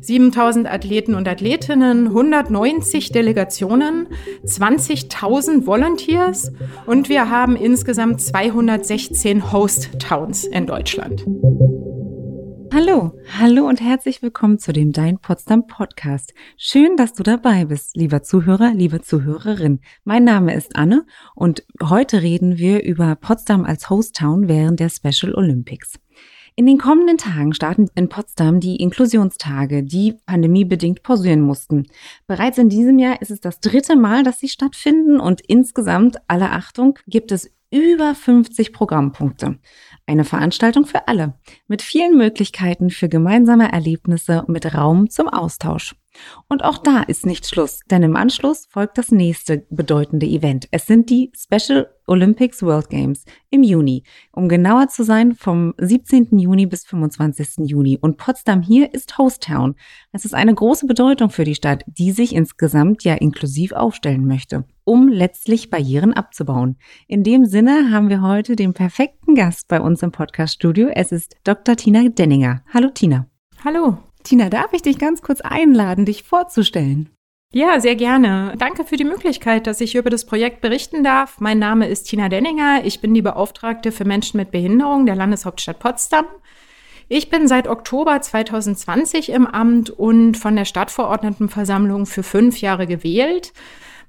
[0.00, 4.08] 7000 Athleten und Athletinnen, 190 Delegationen,
[4.44, 6.52] 20.000 Volunteers
[6.86, 11.26] und wir haben insgesamt 216 Host Towns in Deutschland.
[12.72, 16.34] Hallo, hallo und herzlich willkommen zu dem Dein Potsdam Podcast.
[16.58, 19.80] Schön, dass du dabei bist, lieber Zuhörer, liebe Zuhörerin.
[20.04, 24.90] Mein Name ist Anne und heute reden wir über Potsdam als Host Town während der
[24.90, 25.98] Special Olympics.
[26.58, 31.86] In den kommenden Tagen starten in Potsdam die Inklusionstage, die pandemiebedingt pausieren mussten.
[32.26, 36.50] Bereits in diesem Jahr ist es das dritte Mal, dass sie stattfinden und insgesamt, alle
[36.50, 39.60] Achtung, gibt es über 50 Programmpunkte.
[40.04, 41.34] Eine Veranstaltung für alle,
[41.68, 45.94] mit vielen Möglichkeiten für gemeinsame Erlebnisse mit Raum zum Austausch.
[46.48, 50.68] Und auch da ist nicht Schluss, denn im Anschluss folgt das nächste bedeutende Event.
[50.70, 54.02] Es sind die Special Olympics World Games im Juni.
[54.32, 56.38] Um genauer zu sein, vom 17.
[56.38, 57.68] Juni bis 25.
[57.68, 57.98] Juni.
[58.00, 59.76] Und Potsdam hier ist Host Town.
[60.12, 64.64] Es ist eine große Bedeutung für die Stadt, die sich insgesamt ja inklusiv aufstellen möchte,
[64.84, 66.78] um letztlich Barrieren abzubauen.
[67.06, 70.88] In dem Sinne haben wir heute den perfekten Gast bei uns im Podcast-Studio.
[70.88, 71.76] Es ist Dr.
[71.76, 72.62] Tina Denninger.
[72.72, 73.26] Hallo Tina.
[73.64, 74.07] Hallo.
[74.22, 77.10] Tina, darf ich dich ganz kurz einladen, dich vorzustellen?
[77.50, 78.54] Ja, sehr gerne.
[78.58, 81.40] Danke für die Möglichkeit, dass ich über das Projekt berichten darf.
[81.40, 82.84] Mein Name ist Tina Denninger.
[82.84, 86.26] Ich bin die Beauftragte für Menschen mit Behinderung der Landeshauptstadt Potsdam.
[87.08, 93.54] Ich bin seit Oktober 2020 im Amt und von der Stadtverordnetenversammlung für fünf Jahre gewählt.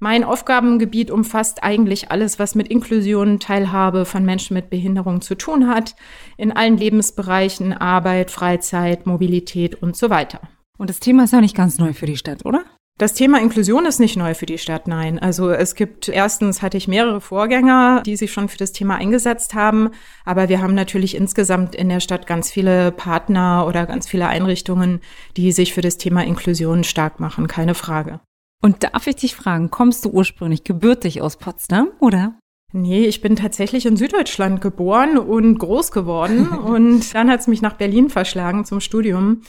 [0.02, 5.68] Mein Aufgabengebiet umfasst eigentlich alles, was mit Inklusion, Teilhabe von Menschen mit Behinderung zu tun
[5.68, 5.96] hat,
[6.38, 10.40] in allen Lebensbereichen, Arbeit, Freizeit, Mobilität und so weiter.
[10.78, 12.64] Und das Thema ist ja nicht ganz neu für die Stadt, oder?
[12.98, 15.20] Das Thema Inklusion ist nicht neu für die Stadt, nein.
[15.20, 19.54] Also es gibt erstens hatte ich mehrere Vorgänger, die sich schon für das Thema eingesetzt
[19.54, 19.92] haben,
[20.26, 25.00] aber wir haben natürlich insgesamt in der Stadt ganz viele Partner oder ganz viele Einrichtungen,
[25.36, 28.20] die sich für das Thema Inklusion stark machen, keine Frage.
[28.62, 32.38] Und darf ich dich fragen, kommst du ursprünglich gebürtig aus Potsdam, oder?
[32.72, 36.48] Nee, ich bin tatsächlich in Süddeutschland geboren und groß geworden.
[36.66, 39.42] und dann hat es mich nach Berlin verschlagen zum Studium.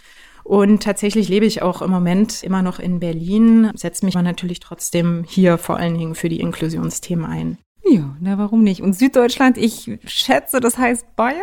[0.42, 4.58] Und tatsächlich lebe ich auch im Moment immer noch in Berlin, setze mich aber natürlich
[4.60, 7.58] trotzdem hier vor allen Dingen für die Inklusionsthemen ein.
[7.84, 8.80] Ja, na warum nicht?
[8.82, 11.40] Und Süddeutschland, ich schätze, das heißt Bayern?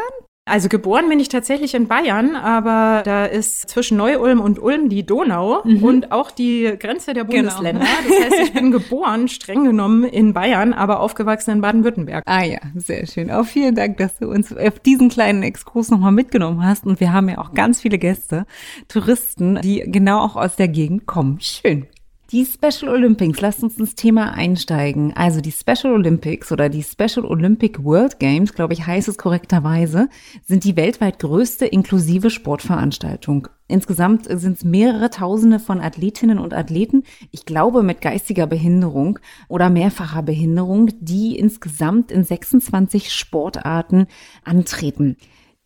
[0.48, 5.06] Also geboren bin ich tatsächlich in Bayern, aber da ist zwischen Neu-Ulm und Ulm die
[5.06, 5.84] Donau mhm.
[5.84, 7.50] und auch die Grenze der genau.
[7.50, 7.86] Bundesländer.
[7.86, 8.20] Genau.
[8.20, 12.24] Das heißt, ich bin geboren, streng genommen, in Bayern, aber aufgewachsen in Baden-Württemberg.
[12.26, 13.30] Ah ja, sehr schön.
[13.30, 16.86] Auch vielen Dank, dass du uns auf diesen kleinen Exkurs nochmal mitgenommen hast.
[16.86, 18.46] Und wir haben ja auch ganz viele Gäste,
[18.88, 21.40] Touristen, die genau auch aus der Gegend kommen.
[21.42, 21.88] Schön.
[22.34, 25.16] Die Special Olympics, lasst uns ins Thema einsteigen.
[25.16, 30.10] Also die Special Olympics oder die Special Olympic World Games, glaube ich, heißt es korrekterweise,
[30.46, 33.48] sind die weltweit größte inklusive Sportveranstaltung.
[33.70, 39.70] Insgesamt sind es mehrere Tausende von Athletinnen und Athleten, ich glaube mit geistiger Behinderung oder
[39.70, 44.08] mehrfacher Behinderung, die insgesamt in 26 Sportarten
[44.44, 45.16] antreten.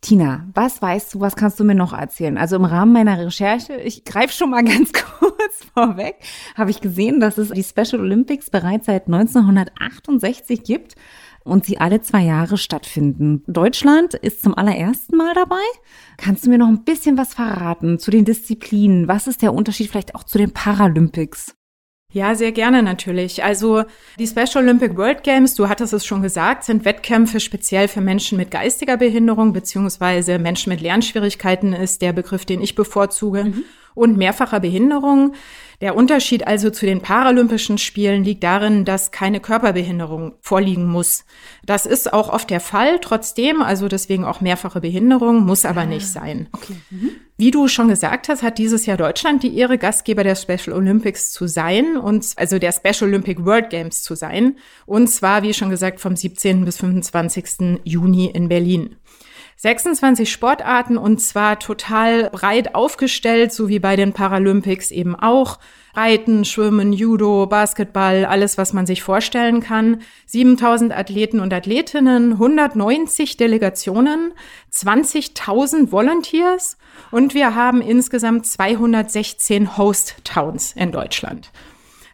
[0.00, 2.36] Tina, was weißt du, was kannst du mir noch erzählen?
[2.36, 5.21] Also im Rahmen meiner Recherche, ich greife schon mal ganz kurz
[5.74, 6.16] vorweg,
[6.56, 10.94] habe ich gesehen, dass es die Special Olympics bereits seit 1968 gibt
[11.44, 13.42] und sie alle zwei Jahre stattfinden.
[13.46, 15.62] Deutschland ist zum allerersten Mal dabei.
[16.16, 19.08] Kannst du mir noch ein bisschen was verraten zu den Disziplinen?
[19.08, 21.56] Was ist der Unterschied vielleicht auch zu den Paralympics?
[22.12, 23.42] Ja, sehr gerne natürlich.
[23.42, 23.84] Also
[24.18, 28.36] die Special Olympic World Games, du hattest es schon gesagt, sind Wettkämpfe speziell für Menschen
[28.36, 33.44] mit geistiger Behinderung beziehungsweise Menschen mit Lernschwierigkeiten ist der Begriff, den ich bevorzuge.
[33.44, 33.64] Mhm
[33.94, 35.34] und mehrfacher Behinderung.
[35.82, 41.24] Der Unterschied also zu den Paralympischen Spielen liegt darin, dass keine Körperbehinderung vorliegen muss.
[41.66, 46.06] Das ist auch oft der Fall, trotzdem, also deswegen auch mehrfache Behinderung, muss aber nicht
[46.06, 46.48] ah, sein.
[46.52, 46.74] Okay.
[46.90, 47.10] Mhm.
[47.36, 51.32] Wie du schon gesagt hast, hat dieses Jahr Deutschland die Ehre, Gastgeber der Special Olympics
[51.32, 54.58] zu sein und also der Special Olympic World Games zu sein.
[54.86, 56.64] Und zwar, wie schon gesagt, vom 17.
[56.64, 57.80] bis 25.
[57.82, 58.94] Juni in Berlin.
[59.62, 65.60] 26 Sportarten und zwar total breit aufgestellt, so wie bei den Paralympics eben auch.
[65.94, 70.02] Reiten, Schwimmen, Judo, Basketball, alles, was man sich vorstellen kann.
[70.26, 74.32] 7000 Athleten und Athletinnen, 190 Delegationen,
[74.72, 76.76] 20.000 Volunteers
[77.12, 81.52] und wir haben insgesamt 216 Host Towns in Deutschland.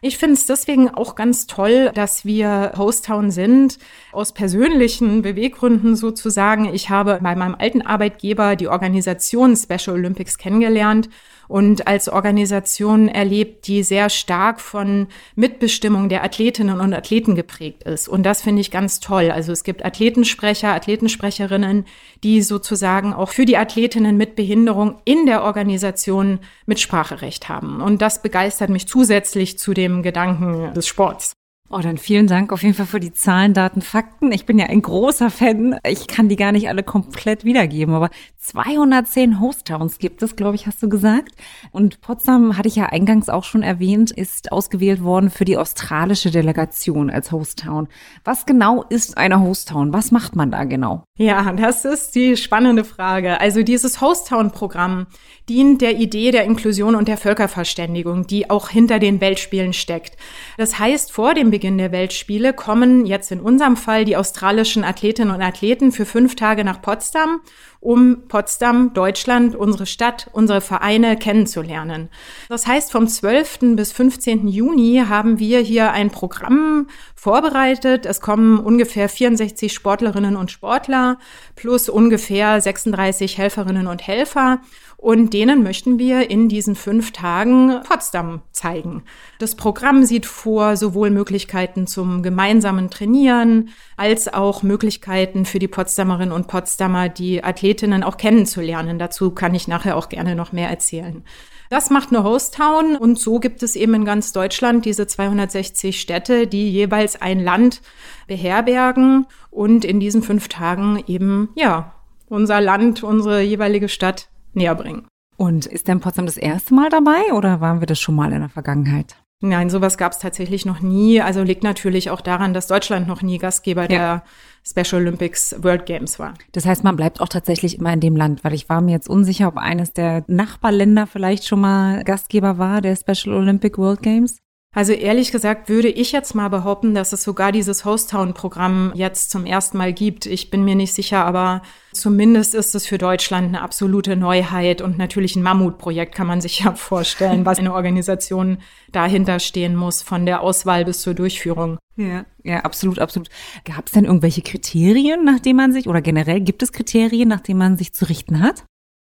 [0.01, 3.79] Ich finde es deswegen auch ganz toll, dass wir Hostown sind,
[4.11, 6.73] aus persönlichen Beweggründen sozusagen.
[6.73, 11.09] Ich habe bei meinem alten Arbeitgeber die Organisation Special Olympics kennengelernt
[11.49, 18.07] und als Organisation erlebt, die sehr stark von Mitbestimmung der Athletinnen und Athleten geprägt ist.
[18.07, 19.31] Und das finde ich ganz toll.
[19.31, 21.85] Also es gibt Athletensprecher, Athletensprecherinnen,
[22.23, 27.81] die sozusagen auch für die Athletinnen mit Behinderung in der Organisation Mitspracherecht haben.
[27.81, 31.33] Und das begeistert mich zusätzlich zu dem Gedanken des Sports.
[31.71, 34.31] Oh, dann vielen Dank auf jeden Fall für die Zahlen, Daten, Fakten.
[34.31, 35.77] Ich bin ja ein großer Fan.
[35.87, 40.65] Ich kann die gar nicht alle komplett wiedergeben, aber 210 Host-Towns gibt es, glaube ich,
[40.65, 41.33] hast du gesagt.
[41.71, 46.31] Und Potsdam, hatte ich ja eingangs auch schon erwähnt, ist ausgewählt worden für die australische
[46.31, 47.87] Delegation als Host-Town.
[48.23, 49.93] Was genau ist eine Host-Town?
[49.93, 51.03] Was macht man da genau?
[51.17, 53.39] Ja, das ist die spannende Frage.
[53.41, 55.05] Also dieses Host-Town-Programm
[55.49, 60.15] dient der Idee der Inklusion und der Völkerverständigung, die auch hinter den Weltspielen steckt.
[60.57, 65.35] Das heißt, vor dem Beginn der Weltspiele kommen jetzt in unserem Fall die australischen Athletinnen
[65.35, 67.41] und Athleten für fünf Tage nach Potsdam
[67.81, 72.09] um Potsdam, Deutschland, unsere Stadt, unsere Vereine kennenzulernen.
[72.49, 73.75] Das heißt, vom 12.
[73.75, 74.47] bis 15.
[74.47, 78.05] Juni haben wir hier ein Programm vorbereitet.
[78.05, 81.19] Es kommen ungefähr 64 Sportlerinnen und Sportler
[81.55, 84.59] plus ungefähr 36 Helferinnen und Helfer.
[85.01, 89.03] Und denen möchten wir in diesen fünf Tagen Potsdam zeigen.
[89.39, 96.33] Das Programm sieht vor sowohl Möglichkeiten zum gemeinsamen Trainieren als auch Möglichkeiten für die Potsdamerinnen
[96.33, 98.97] und Potsdamer, die Athletinnen auch kennenzulernen.
[98.97, 101.23] Dazu kann ich nachher auch gerne noch mehr erzählen.
[101.69, 106.47] Das macht eine Host-Town und so gibt es eben in ganz Deutschland diese 260 Städte,
[106.47, 107.81] die jeweils ein Land
[108.25, 111.93] beherbergen und in diesen fünf Tagen eben, ja,
[112.27, 115.07] unser Land, unsere jeweilige Stadt näher bringen.
[115.37, 118.39] Und ist denn Potsdam das erste Mal dabei oder waren wir das schon mal in
[118.39, 119.15] der Vergangenheit?
[119.41, 121.21] Nein, sowas gab es tatsächlich noch nie.
[121.21, 123.87] Also liegt natürlich auch daran, dass Deutschland noch nie Gastgeber ja.
[123.87, 124.23] der
[124.65, 126.33] Special Olympics World Games war.
[126.51, 129.09] Das heißt, man bleibt auch tatsächlich immer in dem Land, weil ich war mir jetzt
[129.09, 134.39] unsicher, ob eines der Nachbarländer vielleicht schon mal Gastgeber war der Special Olympic World Games.
[134.75, 139.47] Also ehrlich gesagt würde ich jetzt mal behaupten, dass es sogar dieses Hostown-Programm jetzt zum
[139.47, 140.27] ersten Mal gibt.
[140.27, 144.99] Ich bin mir nicht sicher, aber zumindest ist es für Deutschland eine absolute Neuheit und
[144.99, 148.59] natürlich ein Mammutprojekt kann man sich ja vorstellen, was eine Organisation
[148.91, 151.79] dahinter stehen muss, von der Auswahl bis zur Durchführung.
[151.95, 153.29] Ja, ja, absolut, absolut.
[153.65, 157.41] Gab es denn irgendwelche Kriterien, nach denen man sich, oder generell gibt es Kriterien, nach
[157.41, 158.65] denen man sich zu richten hat?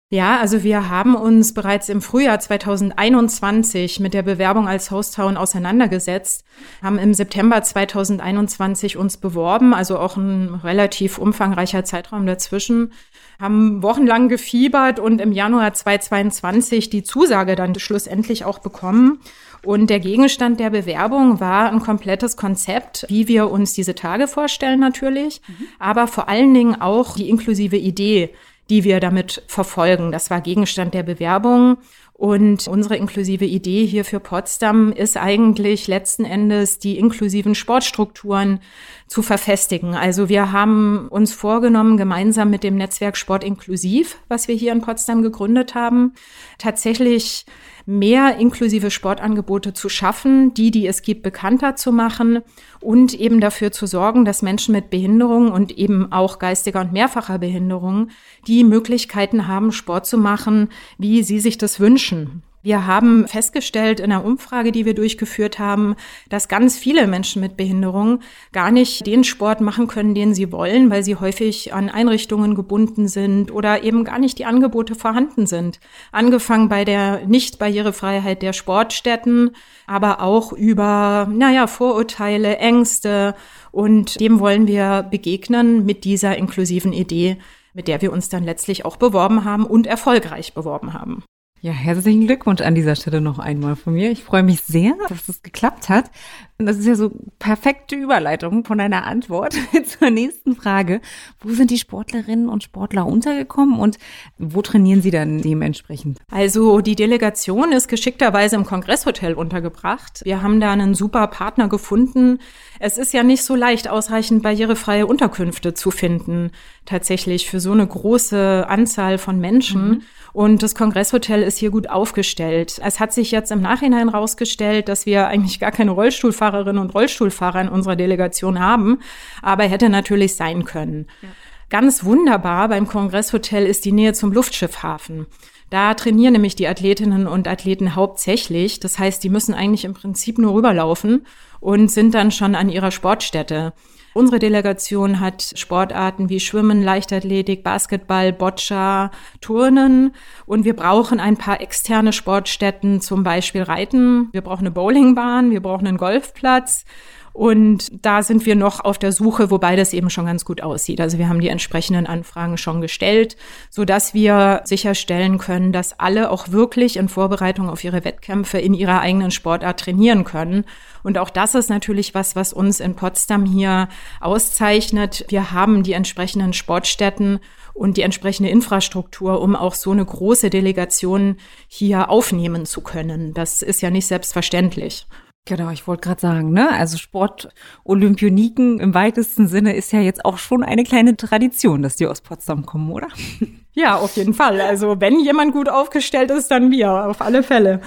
[0.08, 6.44] Ja, also wir haben uns bereits im Frühjahr 2021 mit der Bewerbung als Hosttown auseinandergesetzt,
[6.80, 12.92] haben im September 2021 uns beworben, also auch ein relativ umfangreicher Zeitraum dazwischen,
[13.40, 19.18] haben wochenlang gefiebert und im Januar 2022 die Zusage dann schlussendlich auch bekommen.
[19.64, 24.78] Und der Gegenstand der Bewerbung war ein komplettes Konzept, wie wir uns diese Tage vorstellen
[24.78, 25.66] natürlich, mhm.
[25.80, 28.32] aber vor allen Dingen auch die inklusive Idee
[28.70, 30.12] die wir damit verfolgen.
[30.12, 31.78] Das war Gegenstand der Bewerbung.
[32.18, 38.60] Und unsere inklusive Idee hier für Potsdam ist eigentlich letzten Endes die inklusiven Sportstrukturen
[39.06, 39.94] zu verfestigen.
[39.94, 44.80] Also wir haben uns vorgenommen, gemeinsam mit dem Netzwerk Sport inklusiv, was wir hier in
[44.80, 46.14] Potsdam gegründet haben,
[46.56, 47.44] tatsächlich
[47.86, 52.42] mehr inklusive Sportangebote zu schaffen, die, die es gibt, bekannter zu machen
[52.80, 57.38] und eben dafür zu sorgen, dass Menschen mit Behinderung und eben auch geistiger und mehrfacher
[57.38, 58.08] Behinderung
[58.48, 60.68] die Möglichkeiten haben, Sport zu machen,
[60.98, 62.42] wie sie sich das wünschen.
[62.66, 65.94] Wir haben festgestellt in der Umfrage, die wir durchgeführt haben,
[66.28, 68.18] dass ganz viele Menschen mit Behinderung
[68.50, 73.06] gar nicht den Sport machen können, den sie wollen, weil sie häufig an Einrichtungen gebunden
[73.06, 75.78] sind oder eben gar nicht die Angebote vorhanden sind.
[76.10, 79.52] Angefangen bei der Nicht-Barrierefreiheit der Sportstätten,
[79.86, 83.36] aber auch über, naja, Vorurteile, Ängste.
[83.70, 87.38] Und dem wollen wir begegnen mit dieser inklusiven Idee,
[87.74, 91.22] mit der wir uns dann letztlich auch beworben haben und erfolgreich beworben haben.
[91.66, 94.12] Ja, herzlichen Glückwunsch an dieser Stelle noch einmal von mir.
[94.12, 96.12] Ich freue mich sehr, dass es geklappt hat.
[96.58, 99.56] Das ist ja so perfekte Überleitung von deiner Antwort
[99.98, 101.00] zur nächsten Frage.
[101.40, 103.98] Wo sind die Sportlerinnen und Sportler untergekommen und
[104.38, 106.20] wo trainieren sie dann dementsprechend?
[106.30, 110.20] Also die Delegation ist geschickterweise im Kongresshotel untergebracht.
[110.22, 112.38] Wir haben da einen super Partner gefunden.
[112.78, 116.52] Es ist ja nicht so leicht, ausreichend barrierefreie Unterkünfte zu finden,
[116.84, 119.88] tatsächlich für so eine große Anzahl von Menschen.
[119.88, 120.02] Mhm.
[120.32, 122.80] Und das Kongresshotel ist hier gut aufgestellt.
[122.82, 127.60] Es hat sich jetzt im Nachhinein rausgestellt, dass wir eigentlich gar keine Rollstuhlfahrerinnen und Rollstuhlfahrer
[127.60, 129.00] in unserer Delegation haben,
[129.42, 131.06] aber hätte natürlich sein können.
[131.22, 131.28] Ja.
[131.68, 135.26] Ganz wunderbar beim Kongresshotel ist die Nähe zum Luftschiffhafen.
[135.68, 138.78] Da trainieren nämlich die Athletinnen und Athleten hauptsächlich.
[138.78, 141.26] Das heißt, die müssen eigentlich im Prinzip nur rüberlaufen
[141.58, 143.72] und sind dann schon an ihrer Sportstätte.
[144.16, 149.10] Unsere Delegation hat Sportarten wie Schwimmen, Leichtathletik, Basketball, Boccia,
[149.42, 150.14] Turnen
[150.46, 154.30] und wir brauchen ein paar externe Sportstätten, zum Beispiel Reiten.
[154.32, 156.86] Wir brauchen eine Bowlingbahn, wir brauchen einen Golfplatz
[157.36, 161.02] und da sind wir noch auf der Suche, wobei das eben schon ganz gut aussieht.
[161.02, 163.36] Also wir haben die entsprechenden Anfragen schon gestellt,
[163.68, 168.72] so dass wir sicherstellen können, dass alle auch wirklich in Vorbereitung auf ihre Wettkämpfe in
[168.72, 170.64] ihrer eigenen Sportart trainieren können.
[171.02, 173.90] Und auch das ist natürlich was, was uns in Potsdam hier
[174.22, 175.26] auszeichnet.
[175.28, 177.40] Wir haben die entsprechenden Sportstätten
[177.74, 181.36] und die entsprechende Infrastruktur, um auch so eine große Delegation
[181.68, 183.34] hier aufnehmen zu können.
[183.34, 185.06] Das ist ja nicht selbstverständlich.
[185.48, 186.72] Genau, ich wollte gerade sagen, ne?
[186.72, 192.08] Also Sport-Olympioniken im weitesten Sinne ist ja jetzt auch schon eine kleine Tradition, dass die
[192.08, 193.08] aus Potsdam kommen, oder?
[193.78, 194.58] Ja, auf jeden Fall.
[194.62, 197.82] Also wenn jemand gut aufgestellt ist, dann wir, auf alle Fälle.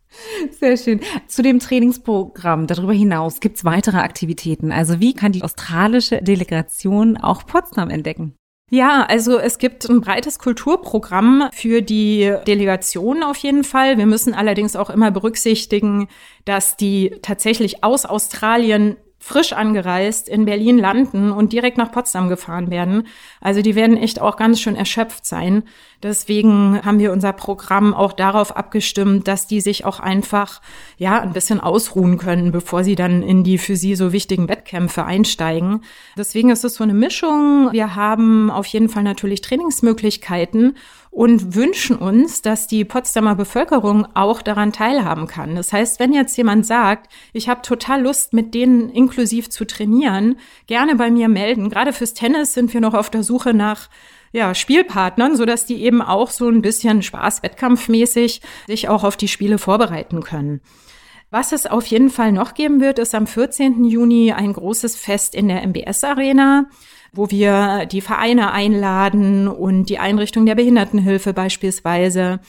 [0.58, 1.00] Sehr schön.
[1.26, 4.72] Zu dem Trainingsprogramm darüber hinaus gibt es weitere Aktivitäten.
[4.72, 8.34] Also wie kann die australische Delegation auch Potsdam entdecken?
[8.68, 13.96] Ja, also es gibt ein breites Kulturprogramm für die Delegation auf jeden Fall.
[13.96, 16.08] Wir müssen allerdings auch immer berücksichtigen,
[16.44, 18.96] dass die tatsächlich aus Australien
[19.26, 23.08] frisch angereist in Berlin landen und direkt nach Potsdam gefahren werden.
[23.40, 25.64] Also die werden echt auch ganz schön erschöpft sein.
[26.00, 30.62] Deswegen haben wir unser Programm auch darauf abgestimmt, dass die sich auch einfach
[30.96, 35.04] ja ein bisschen ausruhen können, bevor sie dann in die für sie so wichtigen Wettkämpfe
[35.04, 35.80] einsteigen.
[36.16, 37.72] Deswegen ist es so eine Mischung.
[37.72, 40.76] Wir haben auf jeden Fall natürlich Trainingsmöglichkeiten
[41.16, 45.56] und wünschen uns, dass die Potsdamer Bevölkerung auch daran teilhaben kann.
[45.56, 50.36] Das heißt, wenn jetzt jemand sagt, ich habe total Lust, mit denen inklusiv zu trainieren,
[50.66, 51.70] gerne bei mir melden.
[51.70, 53.88] Gerade fürs Tennis sind wir noch auf der Suche nach
[54.32, 59.28] ja, Spielpartnern, so dass die eben auch so ein bisschen Spaß-Wettkampfmäßig sich auch auf die
[59.28, 60.60] Spiele vorbereiten können.
[61.30, 63.84] Was es auf jeden Fall noch geben wird, ist am 14.
[63.84, 66.66] Juni ein großes Fest in der MBS Arena
[67.16, 72.40] wo wir die Vereine einladen und die Einrichtung der Behindertenhilfe beispielsweise.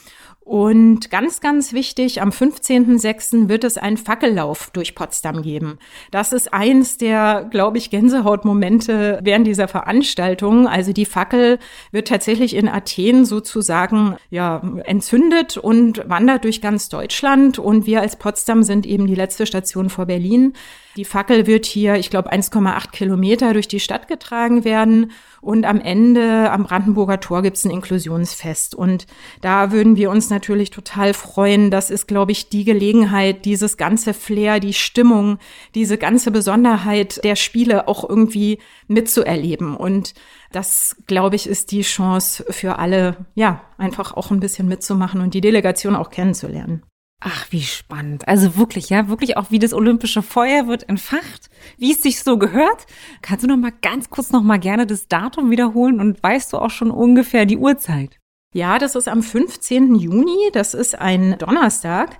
[0.48, 3.50] Und ganz, ganz wichtig, am 15.06.
[3.50, 5.78] wird es einen Fackellauf durch Potsdam geben.
[6.10, 10.66] Das ist eins der, glaube ich, Gänsehautmomente während dieser Veranstaltung.
[10.66, 11.60] Also die Fackel
[11.92, 17.60] wird tatsächlich in Athen sozusagen, ja, entzündet und wandert durch ganz Deutschland.
[17.60, 20.54] Und wir als Potsdam sind eben die letzte Station vor Berlin.
[20.98, 25.12] Die Fackel wird hier, ich glaube, 1,8 Kilometer durch die Stadt getragen werden.
[25.42, 28.74] Und am Ende, am Brandenburger Tor, gibt es ein Inklusionsfest.
[28.74, 29.06] Und
[29.42, 31.72] da würden wir uns natürlich total freuen.
[31.72, 35.40] Das ist, glaube ich, die Gelegenheit, dieses ganze Flair, die Stimmung,
[35.74, 39.76] diese ganze Besonderheit der Spiele auch irgendwie mitzuerleben.
[39.76, 40.14] Und
[40.52, 45.34] das, glaube ich, ist die Chance für alle, ja, einfach auch ein bisschen mitzumachen und
[45.34, 46.84] die Delegation auch kennenzulernen.
[47.20, 48.28] Ach, wie spannend.
[48.28, 52.38] Also wirklich, ja, wirklich auch wie das olympische Feuer wird entfacht, wie es sich so
[52.38, 52.86] gehört.
[53.24, 56.60] Kannst du noch mal ganz kurz noch mal gerne das Datum wiederholen und weißt du
[56.60, 58.20] auch schon ungefähr die Uhrzeit?
[58.58, 59.94] Ja, das ist am 15.
[59.94, 62.18] Juni, das ist ein Donnerstag.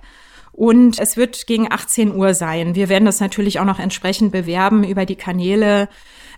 [0.52, 2.76] Und es wird gegen 18 Uhr sein.
[2.76, 5.88] Wir werden das natürlich auch noch entsprechend bewerben über die Kanäle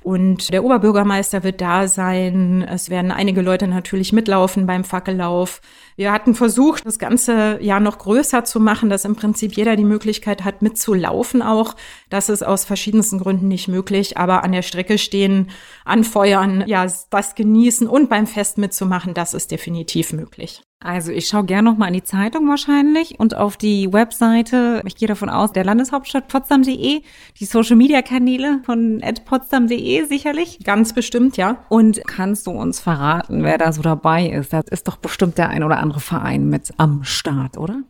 [0.02, 2.66] und der Oberbürgermeister wird da sein.
[2.68, 5.60] Es werden einige Leute natürlich mitlaufen beim Fackellauf.
[5.96, 9.84] Wir hatten versucht, das ganze Jahr noch größer zu machen, dass im Prinzip jeder die
[9.84, 11.76] Möglichkeit hat, mitzulaufen auch.
[12.08, 15.50] Das ist aus verschiedensten Gründen nicht möglich, aber an der Strecke stehen,
[15.84, 20.62] anfeuern, ja, was genießen und beim Fest mitzumachen, das ist definitiv möglich.
[20.82, 24.96] Also ich schaue gerne noch mal in die Zeitung wahrscheinlich und auf die Webseite, ich
[24.96, 27.02] gehe davon aus, der Landeshauptstadt Potsdam.de,
[27.38, 30.58] die Social Media Kanäle von potsdam.de sicherlich.
[30.64, 31.64] Ganz bestimmt, ja.
[31.68, 34.54] Und kannst du uns verraten, wer da so dabei ist?
[34.54, 37.82] Das ist doch bestimmt der ein oder andere Verein mit am Start, oder?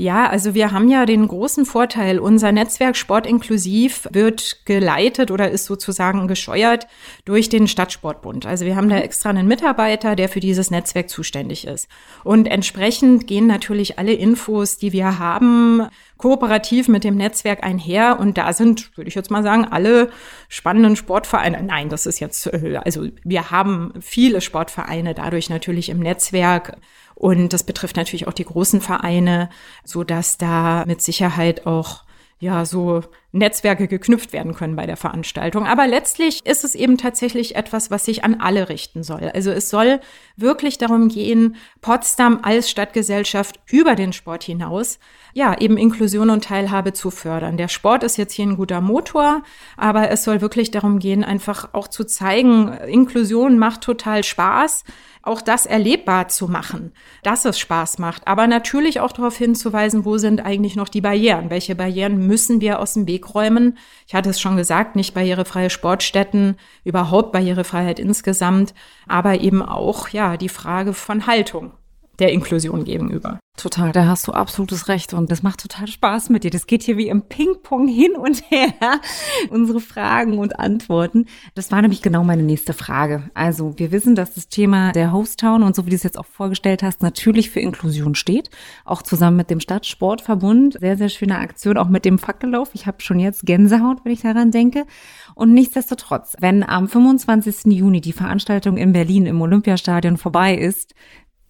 [0.00, 5.50] Ja, also wir haben ja den großen Vorteil, unser Netzwerk Sport inklusiv wird geleitet oder
[5.50, 6.86] ist sozusagen gescheuert
[7.24, 8.46] durch den Stadtsportbund.
[8.46, 11.88] Also wir haben da extra einen Mitarbeiter, der für dieses Netzwerk zuständig ist.
[12.22, 18.20] Und entsprechend gehen natürlich alle Infos, die wir haben, kooperativ mit dem Netzwerk einher.
[18.20, 20.10] Und da sind, würde ich jetzt mal sagen, alle
[20.48, 21.60] spannenden Sportvereine.
[21.64, 26.76] Nein, das ist jetzt, äh, also wir haben viele Sportvereine dadurch natürlich im Netzwerk.
[27.18, 29.50] Und das betrifft natürlich auch die großen Vereine,
[29.82, 32.04] so dass da mit Sicherheit auch
[32.38, 35.66] ja so Netzwerke geknüpft werden können bei der Veranstaltung.
[35.66, 39.30] Aber letztlich ist es eben tatsächlich etwas, was sich an alle richten soll.
[39.34, 40.00] Also es soll
[40.36, 44.98] wirklich darum gehen, Potsdam als Stadtgesellschaft über den Sport hinaus,
[45.34, 47.58] ja, eben Inklusion und Teilhabe zu fördern.
[47.58, 49.42] Der Sport ist jetzt hier ein guter Motor,
[49.76, 54.84] aber es soll wirklich darum gehen, einfach auch zu zeigen, Inklusion macht total Spaß
[55.28, 56.92] auch das erlebbar zu machen,
[57.22, 58.26] dass es Spaß macht.
[58.26, 61.50] Aber natürlich auch darauf hinzuweisen, wo sind eigentlich noch die Barrieren?
[61.50, 63.78] Welche Barrieren müssen wir aus dem Weg räumen?
[64.06, 68.74] Ich hatte es schon gesagt, nicht barrierefreie Sportstätten, überhaupt Barrierefreiheit insgesamt,
[69.06, 71.72] aber eben auch, ja, die Frage von Haltung
[72.18, 73.38] der Inklusion gegenüber.
[73.58, 76.50] Total, da hast du absolutes Recht und das macht total Spaß mit dir.
[76.50, 78.72] Das geht hier wie im Ping-Pong hin und her,
[79.50, 81.26] unsere Fragen und Antworten.
[81.56, 83.30] Das war nämlich genau meine nächste Frage.
[83.34, 86.26] Also wir wissen, dass das Thema der Host-Town und so wie du es jetzt auch
[86.26, 88.48] vorgestellt hast, natürlich für Inklusion steht.
[88.84, 90.78] Auch zusammen mit dem Stadtsportverbund.
[90.78, 92.70] Sehr, sehr schöne Aktion, auch mit dem Fackellauf.
[92.74, 94.86] Ich habe schon jetzt Gänsehaut, wenn ich daran denke.
[95.34, 97.72] Und nichtsdestotrotz, wenn am 25.
[97.72, 100.94] Juni die Veranstaltung in Berlin im Olympiastadion vorbei ist,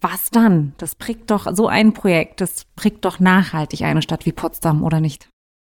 [0.01, 0.73] was dann?
[0.77, 4.99] Das prägt doch so ein Projekt, das prägt doch nachhaltig eine Stadt wie Potsdam, oder
[4.99, 5.29] nicht?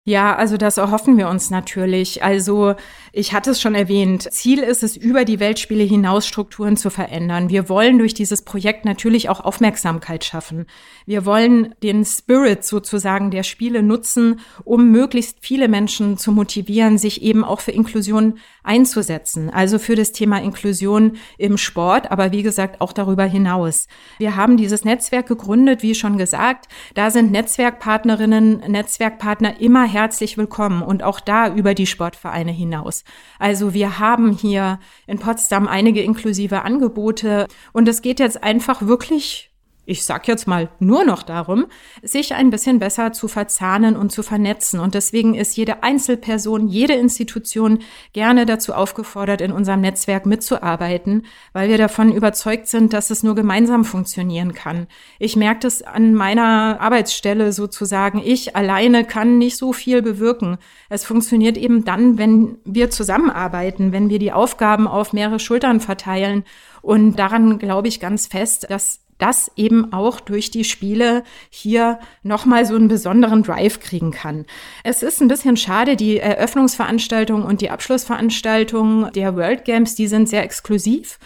[0.05, 2.23] Ja, also das erhoffen wir uns natürlich.
[2.23, 2.75] Also
[3.13, 7.47] ich hatte es schon erwähnt, Ziel ist es, über die Weltspiele hinaus Strukturen zu verändern.
[7.47, 10.65] Wir wollen durch dieses Projekt natürlich auch Aufmerksamkeit schaffen.
[11.05, 17.21] Wir wollen den Spirit sozusagen der Spiele nutzen, um möglichst viele Menschen zu motivieren, sich
[17.21, 19.51] eben auch für Inklusion einzusetzen.
[19.51, 23.87] Also für das Thema Inklusion im Sport, aber wie gesagt auch darüber hinaus.
[24.17, 26.67] Wir haben dieses Netzwerk gegründet, wie schon gesagt.
[26.93, 33.03] Da sind Netzwerkpartnerinnen, Netzwerkpartner immer herzlich willkommen und auch da über die Sportvereine hinaus.
[33.37, 39.52] Also wir haben hier in Potsdam einige inklusive Angebote und es geht jetzt einfach wirklich
[39.85, 41.65] ich sag jetzt mal nur noch darum,
[42.01, 44.79] sich ein bisschen besser zu verzahnen und zu vernetzen.
[44.79, 47.79] Und deswegen ist jede Einzelperson, jede Institution
[48.13, 53.35] gerne dazu aufgefordert, in unserem Netzwerk mitzuarbeiten, weil wir davon überzeugt sind, dass es nur
[53.35, 54.87] gemeinsam funktionieren kann.
[55.19, 58.21] Ich merke das an meiner Arbeitsstelle sozusagen.
[58.23, 60.57] Ich alleine kann nicht so viel bewirken.
[60.89, 66.45] Es funktioniert eben dann, wenn wir zusammenarbeiten, wenn wir die Aufgaben auf mehrere Schultern verteilen.
[66.81, 72.65] Und daran glaube ich ganz fest, dass das eben auch durch die Spiele hier nochmal
[72.65, 74.45] so einen besonderen Drive kriegen kann.
[74.83, 80.27] Es ist ein bisschen schade, die Eröffnungsveranstaltung und die Abschlussveranstaltung der World Games, die sind
[80.27, 81.19] sehr exklusiv.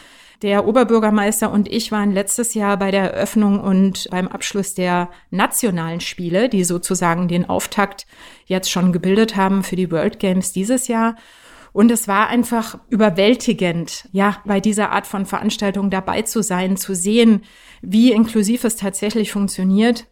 [0.44, 6.00] Der Oberbürgermeister und ich waren letztes Jahr bei der Eröffnung und beim Abschluss der nationalen
[6.00, 8.06] Spiele, die sozusagen den Auftakt
[8.46, 11.16] jetzt schon gebildet haben für die World Games dieses Jahr.
[11.74, 16.96] Und es war einfach überwältigend, ja, bei dieser Art von Veranstaltung dabei zu sein, zu
[16.96, 17.44] sehen,
[17.82, 20.08] wie inklusiv es tatsächlich funktioniert.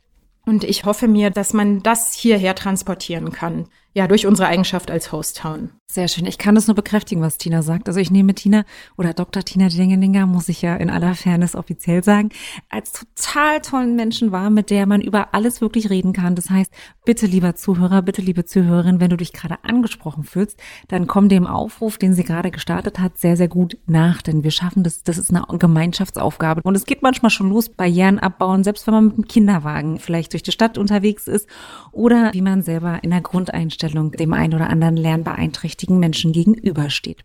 [0.45, 5.13] Und ich hoffe mir, dass man das hierher transportieren kann ja, durch unsere Eigenschaft als
[5.13, 5.69] Host Town.
[5.87, 6.25] Sehr schön.
[6.25, 7.87] Ich kann das nur bekräftigen, was Tina sagt.
[7.87, 8.65] Also ich nehme Tina
[8.97, 9.43] oder Dr.
[9.43, 12.31] Tina Dingeninger, muss ich ja in aller Fairness offiziell sagen,
[12.69, 16.35] als total tollen Menschen wahr, mit der man über alles wirklich reden kann.
[16.35, 16.69] Das heißt,
[17.05, 21.47] bitte lieber Zuhörer, bitte liebe Zuhörerin, wenn du dich gerade angesprochen fühlst, dann komm dem
[21.47, 24.21] Aufruf, den sie gerade gestartet hat, sehr, sehr gut nach.
[24.21, 26.59] Denn wir schaffen das, das ist eine Gemeinschaftsaufgabe.
[26.65, 30.33] Und es geht manchmal schon los, Barrieren abbauen, selbst wenn man mit einem Kinderwagen vielleicht
[30.33, 31.47] durch die Stadt unterwegs ist
[31.93, 37.23] oder wie man selber in der Grundeinstellung Einstellung dem einen oder anderen lernbeeinträchtigten Menschen gegenübersteht.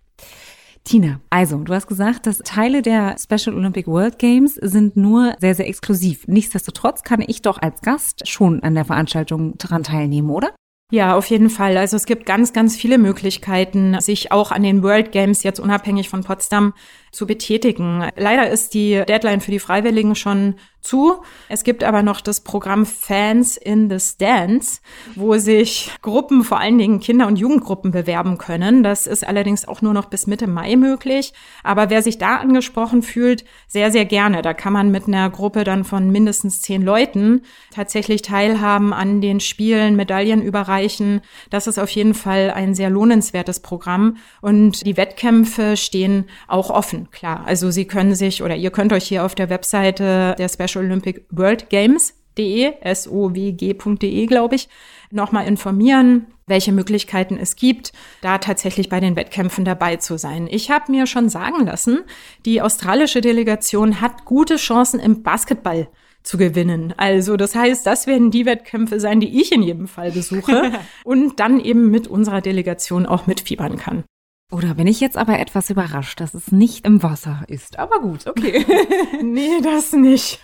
[0.85, 5.55] Tina, also du hast gesagt, dass Teile der Special Olympic World Games sind nur sehr,
[5.55, 6.27] sehr exklusiv.
[6.27, 10.55] Nichtsdestotrotz kann ich doch als Gast schon an der Veranstaltung daran teilnehmen, oder?
[10.91, 11.77] Ja, auf jeden Fall.
[11.77, 16.09] Also es gibt ganz, ganz viele Möglichkeiten, sich auch an den World Games jetzt unabhängig
[16.09, 16.73] von Potsdam
[17.11, 18.09] zu betätigen.
[18.17, 21.17] Leider ist die Deadline für die Freiwilligen schon zu.
[21.49, 24.81] Es gibt aber noch das Programm Fans in the Stands,
[25.15, 28.83] wo sich Gruppen, vor allen Dingen Kinder- und Jugendgruppen bewerben können.
[28.83, 31.33] Das ist allerdings auch nur noch bis Mitte Mai möglich.
[31.63, 34.43] Aber wer sich da angesprochen fühlt, sehr, sehr gerne.
[34.43, 37.43] Da kann man mit einer Gruppe dann von mindestens zehn Leuten
[37.75, 41.21] tatsächlich teilhaben an den Spielen, Medaillen überreichen.
[41.51, 44.17] Das ist auf jeden Fall ein sehr lohnenswertes Programm.
[44.41, 47.45] Und die Wettkämpfe stehen auch offen klar.
[47.47, 51.25] Also Sie können sich oder ihr könnt euch hier auf der Webseite der Special Olympic
[51.31, 54.69] World Games.de, sowg.de, glaube ich,
[55.11, 60.49] nochmal informieren, welche Möglichkeiten es gibt, da tatsächlich bei den Wettkämpfen dabei zu sein.
[60.51, 62.01] Ich habe mir schon sagen lassen,
[62.45, 65.89] die australische Delegation hat gute Chancen im Basketball
[66.23, 66.93] zu gewinnen.
[66.97, 70.73] Also das heißt, das werden die Wettkämpfe sein, die ich in jedem Fall besuche
[71.05, 74.05] und dann eben mit unserer Delegation auch mitfiebern kann.
[74.51, 77.79] Oder bin ich jetzt aber etwas überrascht, dass es nicht im Wasser ist.
[77.79, 78.65] Aber gut, okay.
[79.23, 80.41] nee, das nicht.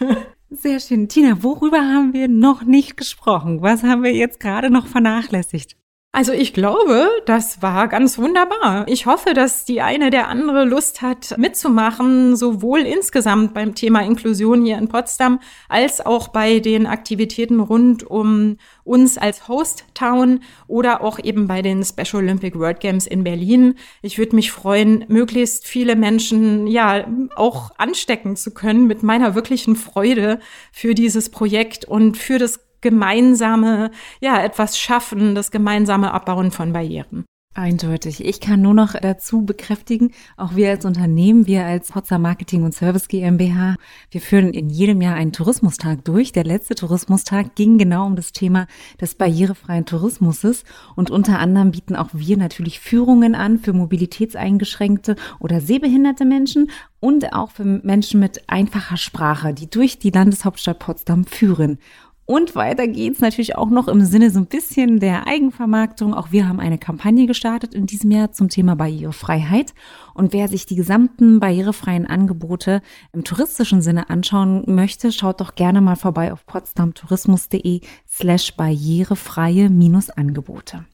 [0.50, 1.08] Sehr schön.
[1.08, 3.62] Tina, worüber haben wir noch nicht gesprochen?
[3.62, 5.76] Was haben wir jetzt gerade noch vernachlässigt?
[6.16, 8.88] Also ich glaube, das war ganz wunderbar.
[8.88, 14.64] Ich hoffe, dass die eine der andere Lust hat, mitzumachen, sowohl insgesamt beim Thema Inklusion
[14.64, 21.02] hier in Potsdam als auch bei den Aktivitäten rund um uns als Host Town oder
[21.02, 23.74] auch eben bei den Special Olympic World Games in Berlin.
[24.00, 29.76] Ich würde mich freuen, möglichst viele Menschen ja auch anstecken zu können mit meiner wirklichen
[29.76, 30.40] Freude
[30.72, 37.24] für dieses Projekt und für das gemeinsame, ja, etwas schaffen, das gemeinsame Abbauen von Barrieren.
[37.56, 38.22] Eindeutig.
[38.22, 42.74] Ich kann nur noch dazu bekräftigen, auch wir als Unternehmen, wir als Potsdam Marketing und
[42.74, 43.76] Service GmbH,
[44.10, 46.32] wir führen in jedem Jahr einen Tourismustag durch.
[46.32, 48.66] Der letzte Tourismustag ging genau um das Thema
[49.00, 50.64] des barrierefreien Tourismuses
[50.96, 57.32] und unter anderem bieten auch wir natürlich Führungen an für mobilitätseingeschränkte oder sehbehinderte Menschen und
[57.32, 61.78] auch für Menschen mit einfacher Sprache, die durch die Landeshauptstadt Potsdam führen.
[62.26, 66.12] Und weiter geht's natürlich auch noch im Sinne so ein bisschen der Eigenvermarktung.
[66.12, 69.74] Auch wir haben eine Kampagne gestartet in diesem Jahr zum Thema Barrierefreiheit.
[70.12, 75.80] Und wer sich die gesamten barrierefreien Angebote im touristischen Sinne anschauen möchte, schaut doch gerne
[75.80, 79.70] mal vorbei auf potsdamtourismus.de slash barrierefreie
[80.10, 80.84] Angebote.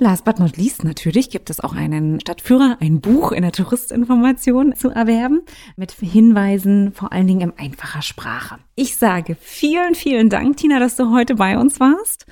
[0.00, 4.76] Last but not least natürlich gibt es auch einen Stadtführer, ein Buch in der Touristinformation
[4.76, 5.42] zu erwerben
[5.74, 8.58] mit Hinweisen vor allen Dingen in einfacher Sprache.
[8.76, 12.26] Ich sage vielen, vielen Dank, Tina, dass du heute bei uns warst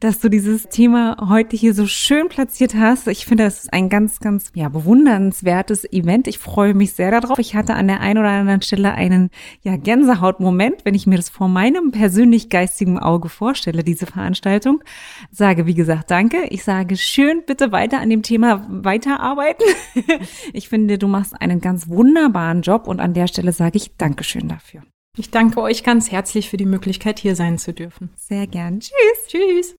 [0.00, 3.08] dass du dieses Thema heute hier so schön platziert hast.
[3.08, 6.26] Ich finde, das ist ein ganz, ganz ja, bewundernswertes Event.
[6.28, 7.38] Ich freue mich sehr darauf.
[7.38, 9.30] Ich hatte an der einen oder anderen Stelle einen
[9.62, 14.82] ja, Gänsehautmoment, wenn ich mir das vor meinem persönlich geistigen Auge vorstelle, diese Veranstaltung.
[15.30, 16.44] Sage, wie gesagt, danke.
[16.50, 19.66] Ich sage schön, bitte weiter an dem Thema weiterarbeiten.
[20.52, 24.48] ich finde, du machst einen ganz wunderbaren Job und an der Stelle sage ich Dankeschön
[24.48, 24.82] dafür.
[25.16, 28.10] Ich danke euch ganz herzlich für die Möglichkeit, hier sein zu dürfen.
[28.16, 28.80] Sehr gern.
[28.80, 29.28] Tschüss.
[29.28, 29.76] Tschüss.